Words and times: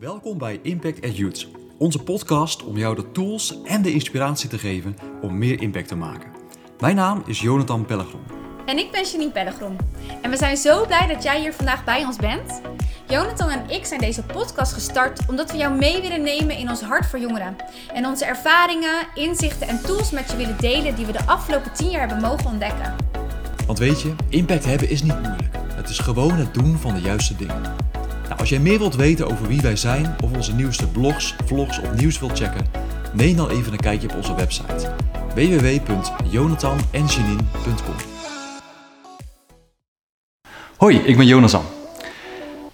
Welkom 0.00 0.38
bij 0.38 0.60
Impact 0.62 1.04
at 1.04 1.16
Youth, 1.16 1.48
onze 1.78 2.02
podcast 2.02 2.64
om 2.64 2.76
jou 2.76 2.94
de 2.94 3.10
tools 3.10 3.62
en 3.62 3.82
de 3.82 3.92
inspiratie 3.92 4.48
te 4.48 4.58
geven 4.58 4.96
om 5.22 5.38
meer 5.38 5.60
impact 5.60 5.88
te 5.88 5.96
maken. 5.96 6.30
Mijn 6.78 6.96
naam 6.96 7.22
is 7.26 7.40
Jonathan 7.40 7.86
Pellegrom. 7.86 8.20
En 8.66 8.78
ik 8.78 8.90
ben 8.90 9.04
Janine 9.04 9.30
Pellegrom. 9.30 9.76
En 10.22 10.30
we 10.30 10.36
zijn 10.36 10.56
zo 10.56 10.86
blij 10.86 11.06
dat 11.06 11.22
jij 11.22 11.40
hier 11.40 11.52
vandaag 11.52 11.84
bij 11.84 12.04
ons 12.04 12.16
bent. 12.16 12.60
Jonathan 13.08 13.50
en 13.50 13.70
ik 13.70 13.84
zijn 13.84 14.00
deze 14.00 14.22
podcast 14.22 14.72
gestart 14.72 15.20
omdat 15.28 15.50
we 15.50 15.56
jou 15.56 15.74
mee 15.78 16.00
willen 16.00 16.22
nemen 16.22 16.56
in 16.56 16.68
ons 16.68 16.80
hart 16.80 17.06
voor 17.06 17.18
jongeren. 17.18 17.56
En 17.92 18.06
onze 18.06 18.24
ervaringen, 18.24 19.06
inzichten 19.14 19.68
en 19.68 19.80
tools 19.82 20.10
met 20.10 20.30
je 20.30 20.36
willen 20.36 20.60
delen 20.60 20.94
die 20.94 21.06
we 21.06 21.12
de 21.12 21.26
afgelopen 21.26 21.72
tien 21.72 21.90
jaar 21.90 22.08
hebben 22.08 22.28
mogen 22.28 22.46
ontdekken. 22.46 22.96
Want 23.66 23.78
weet 23.78 24.00
je, 24.00 24.14
impact 24.28 24.64
hebben 24.64 24.90
is 24.90 25.02
niet 25.02 25.22
moeilijk. 25.22 25.56
Het 25.74 25.88
is 25.88 25.98
gewoon 25.98 26.32
het 26.32 26.54
doen 26.54 26.78
van 26.78 26.94
de 26.94 27.00
juiste 27.00 27.36
dingen. 27.36 27.88
Als 28.38 28.48
jij 28.48 28.58
meer 28.58 28.78
wilt 28.78 28.94
weten 28.94 29.30
over 29.30 29.46
wie 29.46 29.60
wij 29.60 29.76
zijn 29.76 30.16
of 30.24 30.32
onze 30.32 30.54
nieuwste 30.54 30.88
blogs, 30.88 31.34
vlogs 31.44 31.80
of 31.80 31.94
nieuws 31.94 32.18
wilt 32.18 32.38
checken, 32.38 32.66
neem 33.12 33.36
dan 33.36 33.50
even 33.50 33.72
een 33.72 33.80
kijkje 33.80 34.08
op 34.08 34.16
onze 34.16 34.34
website 34.34 34.94
www.jonathanenjanine.com 35.34 37.94
Hoi, 40.76 40.96
ik 40.96 41.16
ben 41.16 41.26
Jonathan. 41.26 41.62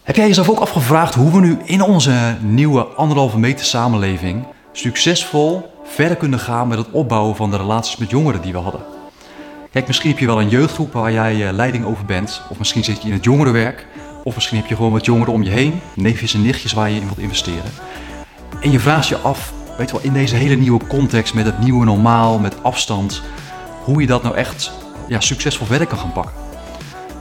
Heb 0.02 0.16
jij 0.16 0.26
jezelf 0.26 0.50
ook 0.50 0.58
afgevraagd 0.58 1.14
hoe 1.14 1.32
we 1.32 1.40
nu 1.40 1.58
in 1.64 1.82
onze 1.82 2.36
nieuwe 2.40 2.82
anderhalve 2.82 3.38
meter 3.38 3.64
samenleving 3.64 4.44
succesvol 4.72 5.70
verder 5.84 6.16
kunnen 6.16 6.38
gaan 6.38 6.68
met 6.68 6.78
het 6.78 6.90
opbouwen 6.90 7.36
van 7.36 7.50
de 7.50 7.56
relaties 7.56 7.96
met 7.96 8.10
jongeren 8.10 8.42
die 8.42 8.52
we 8.52 8.58
hadden? 8.58 8.80
Kijk, 9.70 9.86
misschien 9.86 10.10
heb 10.10 10.18
je 10.18 10.26
wel 10.26 10.40
een 10.40 10.48
jeugdgroep 10.48 10.92
waar 10.92 11.12
jij 11.12 11.46
eh, 11.46 11.52
leiding 11.52 11.84
over 11.84 12.04
bent, 12.04 12.42
of 12.50 12.58
misschien 12.58 12.84
zit 12.84 13.02
je 13.02 13.08
in 13.08 13.14
het 13.14 13.24
jongerenwerk, 13.24 13.86
of 14.24 14.34
misschien 14.34 14.58
heb 14.58 14.66
je 14.66 14.76
gewoon 14.76 14.92
wat 14.92 15.04
jongeren 15.04 15.32
om 15.32 15.42
je 15.42 15.50
heen, 15.50 15.80
neefjes 15.94 16.34
en 16.34 16.42
nichtjes 16.42 16.72
waar 16.72 16.90
je 16.90 17.00
in 17.00 17.04
wilt 17.04 17.18
investeren. 17.18 17.70
En 18.60 18.70
je 18.70 18.80
vraagt 18.80 19.08
je 19.08 19.16
af, 19.16 19.52
weet 19.78 19.90
je 19.90 19.96
wel, 19.96 20.04
in 20.04 20.12
deze 20.12 20.34
hele 20.34 20.54
nieuwe 20.54 20.86
context 20.86 21.34
met 21.34 21.44
het 21.44 21.58
nieuwe 21.58 21.84
normaal, 21.84 22.38
met 22.38 22.62
afstand, 22.62 23.22
hoe 23.82 24.00
je 24.00 24.06
dat 24.06 24.22
nou 24.22 24.36
echt 24.36 24.70
ja, 25.08 25.20
succesvol 25.20 25.66
verder 25.66 25.86
kan 25.86 25.98
gaan 25.98 26.12
pakken. 26.12 26.34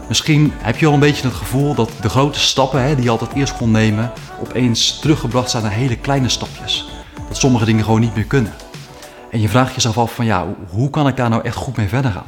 Misschien 0.08 0.54
heb 0.58 0.78
je 0.78 0.88
al 0.88 0.94
een 0.94 1.00
beetje 1.00 1.28
het 1.28 1.36
gevoel 1.36 1.76
dat 1.76 1.92
de 2.02 2.10
grote 2.10 2.40
stappen 2.40 2.84
hè, 2.84 2.96
die 2.96 3.04
je 3.04 3.10
altijd 3.10 3.34
eerst 3.34 3.58
kon 3.58 3.72
nemen, 3.72 4.12
opeens 4.42 5.00
teruggebracht 5.00 5.50
zijn 5.50 5.64
naar 5.64 5.72
hele 5.72 5.98
kleine 5.98 6.30
stapjes. 6.30 6.90
Dat 7.28 7.38
sommige 7.38 7.66
dingen 7.66 7.84
gewoon 7.84 8.00
niet 8.00 8.16
meer 8.16 8.24
kunnen. 8.24 8.54
En 9.32 9.42
je 9.42 9.50
vraagt 9.50 9.74
jezelf 9.74 9.98
af 9.98 10.14
van 10.14 10.26
ja, 10.26 10.48
hoe 10.70 10.90
kan 10.90 11.08
ik 11.08 11.16
daar 11.16 11.30
nou 11.30 11.44
echt 11.44 11.56
goed 11.56 11.78
mee 11.78 11.88
verder 11.88 12.12
gaan? 12.12 12.28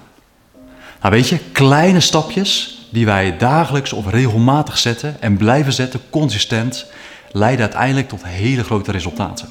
Nou 1.02 1.14
weet 1.14 1.30
je, 1.30 1.38
kleine 1.38 2.00
stapjes 2.00 2.75
die 2.89 3.05
wij 3.05 3.38
dagelijks 3.38 3.94
of 3.94 4.09
regelmatig 4.09 4.78
zetten 4.78 5.22
en 5.22 5.38
blijven 5.38 5.73
zetten, 5.73 6.00
consistent, 6.09 6.86
leiden 7.31 7.66
uiteindelijk 7.66 8.08
tot 8.08 8.25
hele 8.25 8.64
grote 8.64 8.91
resultaten. 8.91 9.50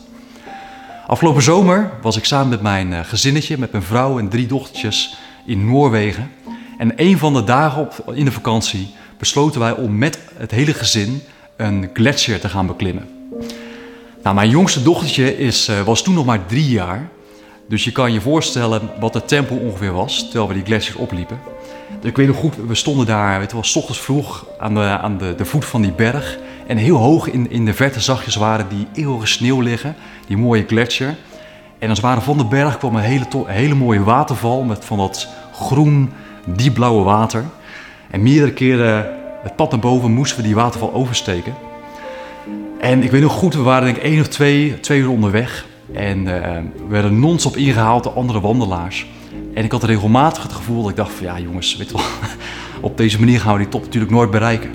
Afgelopen 1.06 1.42
zomer 1.42 1.90
was 2.02 2.16
ik 2.16 2.24
samen 2.24 2.48
met 2.48 2.62
mijn 2.62 2.92
eh, 2.92 3.00
gezinnetje, 3.04 3.58
met 3.58 3.72
mijn 3.72 3.84
vrouw 3.84 4.18
en 4.18 4.28
drie 4.28 4.46
dochtertjes 4.46 5.16
in 5.46 5.66
Noorwegen. 5.66 6.30
En 6.78 6.92
een 6.96 7.18
van 7.18 7.32
de 7.34 7.44
dagen 7.44 7.80
op, 7.80 8.12
in 8.14 8.24
de 8.24 8.32
vakantie 8.32 8.94
besloten 9.18 9.60
wij 9.60 9.72
om 9.72 9.98
met 9.98 10.18
het 10.36 10.50
hele 10.50 10.74
gezin 10.74 11.22
een 11.56 11.90
gletsjer 11.92 12.40
te 12.40 12.48
gaan 12.48 12.66
beklimmen. 12.66 13.08
Nou, 14.22 14.34
mijn 14.34 14.50
jongste 14.50 14.82
dochtertje 14.82 15.38
is, 15.38 15.68
eh, 15.68 15.80
was 15.80 16.02
toen 16.02 16.14
nog 16.14 16.26
maar 16.26 16.46
drie 16.46 16.68
jaar. 16.68 17.08
Dus 17.68 17.84
je 17.84 17.92
kan 17.92 18.12
je 18.12 18.20
voorstellen 18.20 18.90
wat 19.00 19.14
het 19.14 19.28
tempo 19.28 19.54
ongeveer 19.54 19.92
was 19.92 20.22
terwijl 20.22 20.48
we 20.48 20.54
die 20.54 20.64
gletsjer 20.64 20.98
opliepen. 20.98 21.38
Ik 22.02 22.16
weet 22.16 22.26
nog 22.26 22.36
goed, 22.36 22.56
we 22.66 22.74
stonden 22.74 23.06
daar, 23.06 23.38
weet 23.38 23.48
je 23.48 23.54
wel, 23.54 23.64
s 23.64 23.76
ochtends 23.76 24.00
vroeg 24.00 24.46
aan, 24.58 24.74
de, 24.74 24.80
aan 24.80 25.18
de, 25.18 25.34
de 25.34 25.44
voet 25.44 25.64
van 25.64 25.82
die 25.82 25.92
berg. 25.92 26.38
En 26.66 26.76
heel 26.76 26.96
hoog 26.96 27.30
in, 27.30 27.50
in 27.50 27.64
de 27.64 27.74
verte 27.74 28.00
zag 28.00 28.24
je 28.24 28.30
zware 28.30 28.64
die 28.68 28.86
eeuwige 28.92 29.26
sneeuw 29.26 29.60
liggen, 29.60 29.94
die 30.26 30.36
mooie 30.36 30.64
gletsjer. 30.66 31.16
En 31.78 31.88
als 31.88 32.00
waren 32.00 32.22
van 32.22 32.36
de 32.36 32.44
berg 32.44 32.78
kwam 32.78 32.96
een 32.96 33.02
hele, 33.02 33.26
hele 33.46 33.74
mooie 33.74 34.02
waterval 34.02 34.62
met 34.62 34.84
van 34.84 34.98
dat 34.98 35.28
groen, 35.52 36.12
diepblauwe 36.44 37.04
water. 37.04 37.44
En 38.10 38.22
meerdere 38.22 38.52
keren 38.52 39.06
het 39.42 39.56
pad 39.56 39.70
naar 39.70 39.80
boven 39.80 40.12
moesten 40.12 40.36
we 40.36 40.42
die 40.42 40.54
waterval 40.54 40.92
oversteken. 40.92 41.54
En 42.78 43.02
ik 43.02 43.10
weet 43.10 43.22
nog 43.22 43.32
goed, 43.32 43.54
we 43.54 43.62
waren 43.62 43.84
denk 43.84 43.96
ik 43.96 44.02
één 44.02 44.20
of 44.20 44.28
twee, 44.28 44.80
twee 44.80 45.00
uur 45.00 45.10
onderweg. 45.10 45.66
En 45.92 46.18
uh, 46.18 46.26
we 46.26 46.88
werden 46.88 47.20
non-stop 47.20 47.56
ingehaald 47.56 48.04
door 48.04 48.12
andere 48.12 48.40
wandelaars. 48.40 49.06
En 49.54 49.64
ik 49.64 49.72
had 49.72 49.84
regelmatig 49.84 50.42
het 50.42 50.52
gevoel 50.52 50.82
dat 50.82 50.90
ik 50.90 50.96
dacht 50.96 51.12
van 51.12 51.26
ja 51.26 51.40
jongens, 51.40 51.76
weet 51.76 51.92
op 52.80 52.96
deze 52.96 53.18
manier 53.18 53.40
gaan 53.40 53.52
we 53.52 53.58
die 53.58 53.68
top 53.68 53.82
natuurlijk 53.82 54.12
nooit 54.12 54.30
bereiken. 54.30 54.70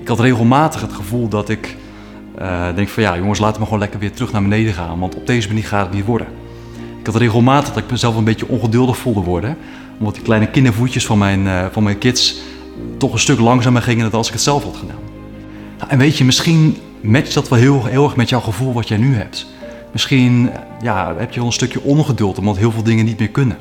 Ik 0.00 0.08
had 0.08 0.20
regelmatig 0.20 0.80
het 0.80 0.92
gevoel 0.92 1.28
dat 1.28 1.48
ik 1.48 1.76
uh, 2.40 2.74
denk 2.74 2.88
van 2.88 3.02
ja 3.02 3.16
jongens, 3.16 3.38
laten 3.38 3.58
we 3.58 3.64
gewoon 3.64 3.80
lekker 3.80 4.00
weer 4.00 4.12
terug 4.12 4.32
naar 4.32 4.42
beneden 4.42 4.74
gaan, 4.74 4.98
want 4.98 5.14
op 5.14 5.26
deze 5.26 5.48
manier 5.48 5.64
gaat 5.64 5.86
het 5.86 5.94
niet 5.94 6.04
worden. 6.04 6.26
Ik 7.00 7.06
had 7.06 7.16
regelmatig 7.16 7.74
dat 7.74 7.82
ik 7.82 7.90
mezelf 7.90 8.16
een 8.16 8.24
beetje 8.24 8.48
ongeduldig 8.48 8.96
voelde 8.96 9.20
worden, 9.20 9.56
omdat 9.98 10.14
die 10.14 10.22
kleine 10.22 10.50
kindervoetjes 10.50 11.06
van 11.06 11.18
mijn, 11.18 11.46
uh, 11.46 11.66
van 11.72 11.82
mijn 11.82 11.98
kids 11.98 12.40
toch 12.98 13.12
een 13.12 13.18
stuk 13.18 13.40
langzamer 13.40 13.82
gingen 13.82 14.10
dan 14.10 14.18
als 14.18 14.26
ik 14.26 14.32
het 14.32 14.42
zelf 14.42 14.64
had 14.64 14.76
gedaan. 14.76 15.00
Nou, 15.78 15.90
en 15.90 15.98
weet 15.98 16.18
je, 16.18 16.24
misschien 16.24 16.76
matcht 17.00 17.34
dat 17.34 17.48
wel 17.48 17.58
heel, 17.58 17.84
heel 17.84 18.04
erg 18.04 18.16
met 18.16 18.28
jouw 18.28 18.40
gevoel 18.40 18.72
wat 18.72 18.88
jij 18.88 18.98
nu 18.98 19.14
hebt. 19.14 19.46
Misschien 19.92 20.50
ja, 20.82 21.14
heb 21.16 21.32
je 21.32 21.38
wel 21.38 21.46
een 21.46 21.52
stukje 21.52 21.82
ongeduld 21.82 22.38
omdat 22.38 22.56
heel 22.56 22.72
veel 22.72 22.82
dingen 22.82 23.04
niet 23.04 23.18
meer 23.18 23.28
kunnen. 23.28 23.56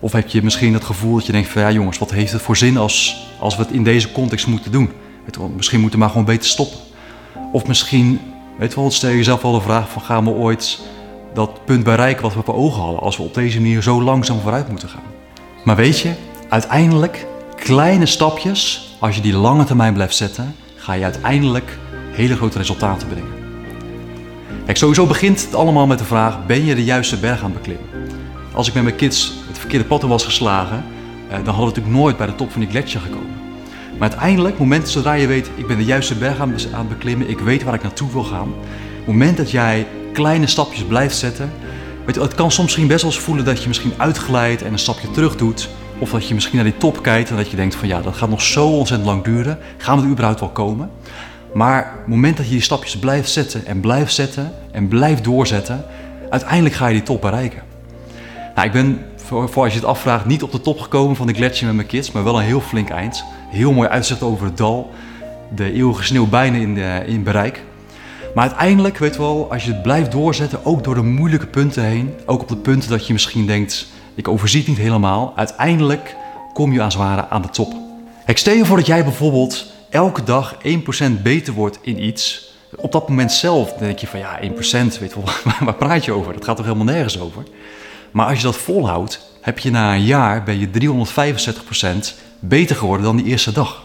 Of 0.00 0.12
heb 0.12 0.28
je 0.28 0.42
misschien 0.42 0.74
het 0.74 0.84
gevoel 0.84 1.14
dat 1.14 1.26
je 1.26 1.32
denkt 1.32 1.48
van 1.48 1.62
ja 1.62 1.70
jongens, 1.70 1.98
wat 1.98 2.10
heeft 2.10 2.32
het 2.32 2.42
voor 2.42 2.56
zin 2.56 2.76
als, 2.76 3.26
als 3.38 3.56
we 3.56 3.62
het 3.62 3.72
in 3.72 3.84
deze 3.84 4.12
context 4.12 4.46
moeten 4.46 4.72
doen? 4.72 4.90
Weet 5.24 5.36
wel, 5.36 5.48
misschien 5.48 5.80
moeten 5.80 5.98
we 5.98 6.04
maar 6.04 6.14
gewoon 6.14 6.26
beter 6.26 6.48
stoppen. 6.48 6.78
Of 7.52 7.66
misschien, 7.66 8.20
weet 8.58 8.74
wel, 8.74 8.90
stel 8.90 9.10
je 9.10 9.16
jezelf 9.16 9.42
wel 9.42 9.52
de 9.52 9.60
vraag 9.60 9.90
van 9.90 10.02
gaan 10.02 10.24
we 10.24 10.30
ooit 10.30 10.80
dat 11.34 11.64
punt 11.64 11.84
bereiken 11.84 12.22
wat 12.22 12.34
we 12.34 12.42
voor 12.44 12.54
ogen 12.54 12.82
hadden 12.82 13.00
als 13.00 13.16
we 13.16 13.22
op 13.22 13.34
deze 13.34 13.60
manier 13.60 13.82
zo 13.82 14.02
langzaam 14.02 14.40
vooruit 14.40 14.68
moeten 14.68 14.88
gaan. 14.88 15.02
Maar 15.64 15.76
weet 15.76 15.98
je, 15.98 16.12
uiteindelijk 16.48 17.26
kleine 17.56 18.06
stapjes, 18.06 18.90
als 18.98 19.14
je 19.14 19.20
die 19.20 19.36
lange 19.36 19.64
termijn 19.64 19.94
blijft 19.94 20.16
zetten, 20.16 20.54
ga 20.76 20.92
je 20.92 21.04
uiteindelijk 21.04 21.78
hele 22.12 22.36
grote 22.36 22.58
resultaten 22.58 23.08
brengen. 23.08 23.44
Kijk, 24.64 24.78
sowieso 24.78 25.06
begint 25.06 25.44
het 25.44 25.54
allemaal 25.54 25.86
met 25.86 25.98
de 25.98 26.04
vraag: 26.04 26.46
ben 26.46 26.64
je 26.64 26.74
de 26.74 26.84
juiste 26.84 27.16
berg 27.16 27.42
aan 27.42 27.50
het 27.50 27.62
beklimmen? 27.62 27.88
Als 28.56 28.68
ik 28.68 28.74
met 28.74 28.82
mijn 28.82 28.96
kids 28.96 29.32
het 29.46 29.58
verkeerde 29.58 29.84
pad 29.84 30.02
was 30.02 30.24
geslagen, 30.24 30.84
eh, 31.28 31.34
dan 31.34 31.54
hadden 31.54 31.54
we 31.54 31.64
natuurlijk 31.66 31.96
nooit 31.96 32.16
bij 32.16 32.26
de 32.26 32.34
top 32.34 32.50
van 32.50 32.60
die 32.60 32.70
gletsjer 32.70 33.00
gekomen. 33.00 33.34
Maar 33.98 34.08
uiteindelijk, 34.08 34.58
moment 34.58 34.88
zodra 34.88 35.12
je 35.12 35.26
weet, 35.26 35.50
ik 35.54 35.66
ben 35.66 35.76
de 35.76 35.84
juiste 35.84 36.14
berg 36.14 36.40
aan, 36.40 36.52
het 36.52 36.88
beklimmen, 36.88 37.28
ik 37.28 37.38
weet 37.38 37.62
waar 37.62 37.74
ik 37.74 37.82
naartoe 37.82 38.12
wil 38.12 38.24
gaan. 38.24 38.54
Het 38.96 39.06
moment 39.06 39.36
dat 39.36 39.50
jij 39.50 39.86
kleine 40.12 40.46
stapjes 40.46 40.84
blijft 40.84 41.16
zetten, 41.16 41.52
weet 42.04 42.14
je, 42.14 42.20
het 42.20 42.34
kan 42.34 42.50
soms 42.50 42.62
misschien 42.62 42.86
best 42.86 43.02
wel 43.02 43.10
eens 43.10 43.20
voelen 43.20 43.44
dat 43.44 43.62
je 43.62 43.68
misschien 43.68 43.92
uitglijdt 43.96 44.62
en 44.62 44.72
een 44.72 44.78
stapje 44.78 45.10
terug 45.10 45.36
doet. 45.36 45.68
Of 45.98 46.10
dat 46.10 46.28
je 46.28 46.34
misschien 46.34 46.56
naar 46.56 46.64
die 46.64 46.76
top 46.76 47.02
kijkt 47.02 47.30
en 47.30 47.36
dat 47.36 47.50
je 47.50 47.56
denkt 47.56 47.74
van 47.74 47.88
ja, 47.88 48.00
dat 48.00 48.16
gaat 48.16 48.28
nog 48.28 48.42
zo 48.42 48.66
ontzettend 48.68 49.08
lang 49.08 49.24
duren. 49.24 49.58
Gaan 49.76 49.98
we 49.98 50.04
er 50.04 50.10
überhaupt 50.10 50.40
wel 50.40 50.48
komen? 50.48 50.90
Maar 51.54 51.92
het 51.96 52.06
moment 52.06 52.36
dat 52.36 52.46
je 52.46 52.52
die 52.52 52.62
stapjes 52.62 52.98
blijft 52.98 53.30
zetten 53.30 53.66
en 53.66 53.80
blijft 53.80 54.14
zetten 54.14 54.52
en 54.70 54.88
blijft 54.88 55.24
doorzetten, 55.24 55.84
uiteindelijk 56.30 56.74
ga 56.74 56.86
je 56.86 56.94
die 56.94 57.02
top 57.02 57.20
bereiken. 57.20 57.65
Nou, 58.56 58.68
ik 58.68 58.74
ben, 58.74 59.04
voor, 59.16 59.62
als 59.62 59.72
je 59.72 59.78
het 59.78 59.88
afvraagt, 59.88 60.24
niet 60.24 60.42
op 60.42 60.52
de 60.52 60.60
top 60.60 60.80
gekomen 60.80 61.16
van 61.16 61.26
de 61.26 61.34
gletsjer 61.34 61.66
met 61.66 61.76
mijn 61.76 61.88
kids, 61.88 62.12
maar 62.12 62.24
wel 62.24 62.38
een 62.38 62.44
heel 62.44 62.60
flink 62.60 62.88
eind. 62.88 63.24
Heel 63.48 63.72
mooi 63.72 63.88
uitzicht 63.88 64.22
over 64.22 64.46
het 64.46 64.56
dal. 64.56 64.90
De 65.54 65.72
eeuwige 65.72 66.04
sneeuw 66.04 66.26
bijna 66.26 66.58
in, 66.58 66.74
de, 66.74 67.02
in 67.06 67.22
bereik. 67.22 67.62
Maar 68.34 68.44
uiteindelijk, 68.44 68.98
weet 68.98 69.16
wel, 69.16 69.52
als 69.52 69.64
je 69.64 69.72
het 69.72 69.82
blijft 69.82 70.12
doorzetten, 70.12 70.64
ook 70.64 70.84
door 70.84 70.94
de 70.94 71.02
moeilijke 71.02 71.46
punten 71.46 71.84
heen, 71.84 72.14
ook 72.26 72.40
op 72.40 72.48
de 72.48 72.56
punten 72.56 72.90
dat 72.90 73.06
je 73.06 73.12
misschien 73.12 73.46
denkt, 73.46 73.86
ik 74.14 74.28
overzie 74.28 74.58
het 74.58 74.68
niet 74.68 74.78
helemaal, 74.78 75.32
uiteindelijk 75.36 76.16
kom 76.52 76.72
je 76.72 76.82
als 76.82 76.94
het 76.94 77.02
ware 77.02 77.28
aan 77.28 77.42
de 77.42 77.48
top. 77.48 77.74
Ik 78.26 78.38
stel 78.38 78.54
je 78.54 78.64
voor 78.64 78.76
dat 78.76 78.86
jij 78.86 79.04
bijvoorbeeld 79.04 79.72
elke 79.90 80.22
dag 80.22 80.56
1% 81.18 81.22
beter 81.22 81.52
wordt 81.52 81.78
in 81.82 82.04
iets. 82.04 82.54
Op 82.76 82.92
dat 82.92 83.08
moment 83.08 83.32
zelf 83.32 83.72
denk 83.72 83.98
je 83.98 84.06
van 84.06 84.18
ja, 84.18 84.40
1%, 84.42 84.48
weet 85.00 85.14
wel, 85.14 85.24
waar 85.64 85.74
praat 85.74 86.04
je 86.04 86.12
over? 86.12 86.32
Dat 86.32 86.44
gaat 86.44 86.56
toch 86.56 86.66
helemaal 86.66 86.94
nergens 86.94 87.20
over? 87.20 87.42
Maar 88.10 88.26
als 88.26 88.36
je 88.36 88.44
dat 88.44 88.56
volhoudt, 88.56 89.20
heb 89.40 89.58
je 89.58 89.70
na 89.70 89.94
een 89.94 90.04
jaar 90.04 90.42
ben 90.42 90.58
je 90.58 90.68
365% 90.68 92.14
beter 92.40 92.76
geworden 92.76 93.06
dan 93.06 93.16
die 93.16 93.26
eerste 93.26 93.52
dag. 93.52 93.84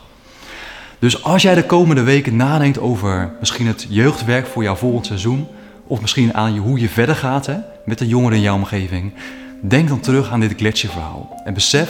Dus 1.00 1.24
als 1.24 1.42
jij 1.42 1.56
de 1.56 1.66
komende 1.66 2.04
weken 2.04 2.36
nadenkt 2.36 2.80
over 2.80 3.34
misschien 3.40 3.68
het 3.68 3.86
jeugdwerk 3.90 4.48
voor 4.48 4.64
jouw 4.64 4.76
volgend 4.76 5.06
seizoen, 5.06 5.48
of 5.88 6.02
misschien 6.02 6.34
aan 6.34 6.58
hoe 6.58 6.80
je 6.80 6.90
verder 6.90 7.16
gaat 7.16 7.46
hè, 7.46 7.56
met 7.86 7.98
de 7.98 8.08
jongeren 8.08 8.38
in 8.38 8.44
jouw 8.44 8.56
omgeving, 8.56 9.14
denk 9.62 9.88
dan 9.88 10.00
terug 10.00 10.32
aan 10.32 10.40
dit 10.40 10.54
gletsjerverhaal. 10.58 11.42
En 11.46 11.54
besef, 11.54 11.90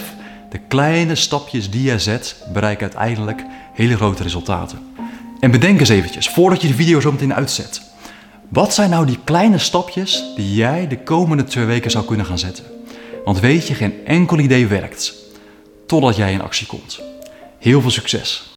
de 0.49 0.59
kleine 0.67 1.15
stapjes 1.15 1.69
die 1.69 1.83
jij 1.83 1.99
zet, 1.99 2.35
bereiken 2.53 2.81
uiteindelijk 2.81 3.43
hele 3.73 3.95
grote 3.95 4.23
resultaten. 4.23 4.79
En 5.39 5.51
bedenk 5.51 5.79
eens 5.79 5.89
eventjes, 5.89 6.29
voordat 6.29 6.61
je 6.61 6.67
de 6.67 6.73
video 6.73 6.99
zo 6.99 7.11
meteen 7.11 7.33
uitzet. 7.33 7.90
Wat 8.51 8.73
zijn 8.73 8.89
nou 8.89 9.05
die 9.05 9.19
kleine 9.23 9.57
stapjes 9.57 10.23
die 10.35 10.53
jij 10.53 10.87
de 10.87 11.03
komende 11.03 11.43
twee 11.43 11.65
weken 11.65 11.91
zou 11.91 12.05
kunnen 12.05 12.25
gaan 12.25 12.39
zetten? 12.39 12.65
Want 13.25 13.39
weet 13.39 13.67
je, 13.67 13.73
geen 13.73 14.05
enkel 14.05 14.39
idee 14.39 14.67
werkt 14.67 15.13
totdat 15.85 16.15
jij 16.15 16.33
in 16.33 16.41
actie 16.41 16.67
komt. 16.67 17.01
Heel 17.59 17.81
veel 17.81 17.89
succes! 17.89 18.55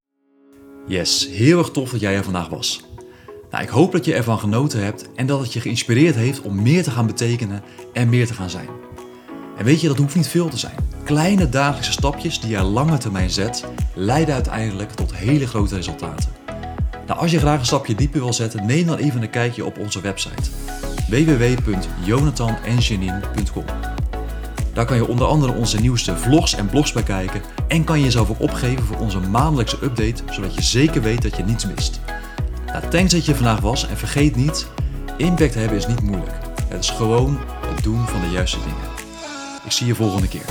Yes, 0.86 1.28
heel 1.30 1.58
erg 1.58 1.70
tof 1.70 1.90
dat 1.90 2.00
jij 2.00 2.16
er 2.16 2.24
vandaag 2.24 2.48
was. 2.48 2.80
Nou, 3.50 3.64
ik 3.64 3.68
hoop 3.68 3.92
dat 3.92 4.04
je 4.04 4.14
ervan 4.14 4.38
genoten 4.38 4.84
hebt 4.84 5.08
en 5.16 5.26
dat 5.26 5.40
het 5.40 5.52
je 5.52 5.60
geïnspireerd 5.60 6.14
heeft 6.14 6.40
om 6.40 6.62
meer 6.62 6.82
te 6.82 6.90
gaan 6.90 7.06
betekenen 7.06 7.62
en 7.92 8.08
meer 8.08 8.26
te 8.26 8.34
gaan 8.34 8.50
zijn. 8.50 8.68
En 9.56 9.64
weet 9.64 9.80
je, 9.80 9.88
dat 9.88 9.98
hoeft 9.98 10.16
niet 10.16 10.28
veel 10.28 10.48
te 10.48 10.58
zijn. 10.58 10.76
Kleine 11.04 11.48
dagelijkse 11.48 11.92
stapjes 11.92 12.40
die 12.40 12.50
je 12.50 12.62
lange 12.62 12.98
termijn 12.98 13.30
zet, 13.30 13.64
leiden 13.94 14.34
uiteindelijk 14.34 14.92
tot 14.92 15.14
hele 15.14 15.46
grote 15.46 15.74
resultaten. 15.74 16.43
Nou, 17.06 17.20
als 17.20 17.30
je 17.30 17.38
graag 17.38 17.58
een 17.58 17.66
stapje 17.66 17.94
dieper 17.94 18.20
wil 18.20 18.32
zetten, 18.32 18.66
neem 18.66 18.86
dan 18.86 18.96
even 18.96 19.22
een 19.22 19.30
kijkje 19.30 19.64
op 19.64 19.78
onze 19.78 20.00
website 20.00 20.50
www.jonathanenjanine.com. 21.08 23.64
Daar 24.72 24.84
kan 24.84 24.96
je 24.96 25.08
onder 25.08 25.26
andere 25.26 25.52
onze 25.52 25.80
nieuwste 25.80 26.16
vlogs 26.16 26.54
en 26.54 26.66
blogs 26.66 26.92
bekijken 26.92 27.40
en 27.68 27.84
kan 27.84 27.98
je 27.98 28.04
jezelf 28.04 28.30
ook 28.30 28.40
opgeven 28.40 28.84
voor 28.84 28.96
onze 28.96 29.20
maandelijkse 29.20 29.78
update, 29.82 30.22
zodat 30.30 30.54
je 30.54 30.62
zeker 30.62 31.02
weet 31.02 31.22
dat 31.22 31.36
je 31.36 31.42
niets 31.42 31.66
mist. 31.66 32.00
Nou, 32.66 32.88
thanks 32.88 33.12
dat 33.12 33.24
je 33.24 33.34
vandaag 33.34 33.60
was 33.60 33.88
en 33.88 33.96
vergeet 33.96 34.36
niet, 34.36 34.66
impact 35.16 35.54
hebben 35.54 35.78
is 35.78 35.86
niet 35.86 36.02
moeilijk. 36.02 36.38
Het 36.68 36.82
is 36.82 36.90
gewoon 36.90 37.38
het 37.66 37.82
doen 37.82 38.06
van 38.06 38.20
de 38.20 38.30
juiste 38.30 38.58
dingen. 38.58 38.92
Ik 39.64 39.72
zie 39.72 39.86
je 39.86 39.94
volgende 39.94 40.28
keer. 40.28 40.44